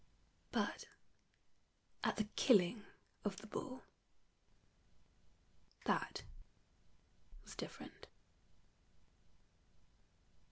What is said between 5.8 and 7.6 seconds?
that was